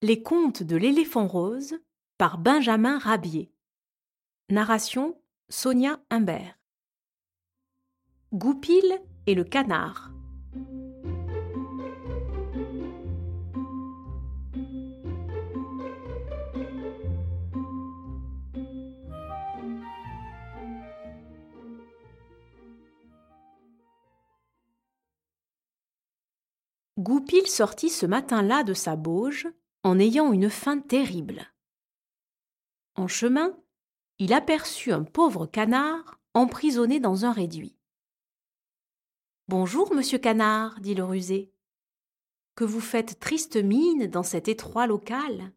[0.00, 1.74] Les contes de l'éléphant rose
[2.18, 3.52] par Benjamin Rabier.
[4.48, 6.56] Narration Sonia Humbert.
[8.32, 8.84] Goupil
[9.26, 10.12] et le canard.
[27.00, 29.48] Goupil sortit ce matin-là de sa bauge
[29.88, 31.50] en ayant une faim terrible.
[32.94, 33.58] En chemin,
[34.18, 37.74] il aperçut un pauvre canard emprisonné dans un réduit.
[39.48, 41.54] Bonjour, monsieur canard, dit le rusé.
[42.54, 45.52] Que vous faites triste mine dans cet étroit local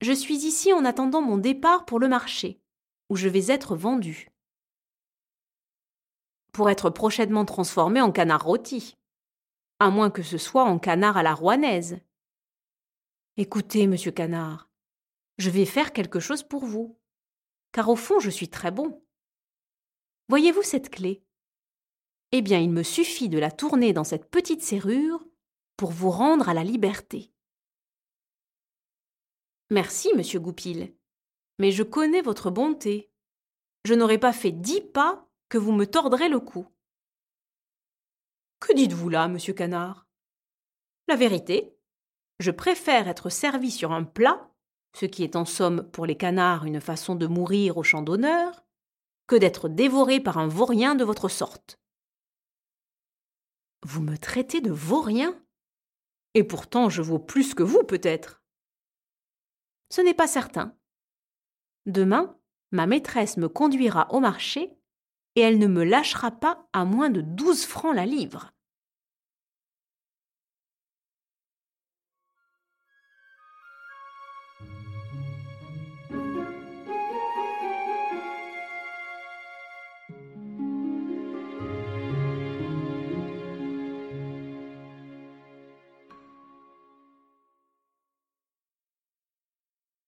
[0.00, 2.60] Je suis ici en attendant mon départ pour le marché,
[3.08, 4.32] où je vais être vendu.
[6.52, 8.96] Pour être prochainement transformé en canard rôti
[9.80, 11.98] à moins que ce soit en canard à la rouanaise.
[13.36, 14.68] Écoutez, monsieur Canard,
[15.38, 16.98] je vais faire quelque chose pour vous,
[17.72, 19.02] car au fond je suis très bon.
[20.28, 21.24] Voyez-vous cette clé?
[22.32, 25.24] Eh bien, il me suffit de la tourner dans cette petite serrure
[25.76, 27.32] pour vous rendre à la liberté.
[29.70, 30.94] Merci, monsieur Goupil,
[31.58, 33.10] mais je connais votre bonté.
[33.84, 36.66] Je n'aurais pas fait dix pas que vous me tordrez le cou.
[38.58, 40.06] Que dites-vous là, monsieur Canard?
[41.08, 41.74] La vérité,
[42.40, 44.50] je préfère être servi sur un plat,
[44.96, 48.64] ce qui est en somme pour les canards une façon de mourir au champ d'honneur,
[49.26, 51.78] que d'être dévoré par un vaurien de votre sorte.
[53.84, 55.38] Vous me traitez de vaurien?
[56.34, 58.42] Et pourtant je vaux plus que vous, peut-être.
[59.90, 60.74] Ce n'est pas certain.
[61.84, 62.38] Demain,
[62.72, 64.74] ma maîtresse me conduira au marché
[65.34, 68.52] et elle ne me lâchera pas à moins de douze francs la livre.